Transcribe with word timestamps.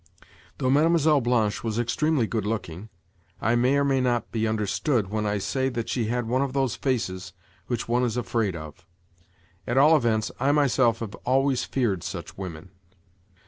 Though 0.57 0.71
Mlle. 0.71 1.21
Blanche 1.21 1.63
was 1.63 1.77
extremely 1.77 2.25
good 2.25 2.43
looking, 2.47 2.89
I 3.39 3.53
may 3.55 3.77
or 3.77 3.83
may 3.83 4.01
not 4.01 4.31
be 4.31 4.47
understood 4.47 5.11
when 5.11 5.27
I 5.27 5.37
say 5.37 5.69
that 5.69 5.89
she 5.89 6.05
had 6.07 6.27
one 6.27 6.41
of 6.41 6.53
those 6.53 6.73
faces 6.75 7.33
which 7.67 7.87
one 7.87 8.01
is 8.03 8.17
afraid 8.17 8.55
of. 8.55 8.83
At 9.67 9.77
all 9.77 9.95
events, 9.95 10.31
I 10.39 10.53
myself 10.53 11.01
have 11.01 11.13
always 11.23 11.65
feared 11.65 12.01
such 12.01 12.35
women. 12.35 12.71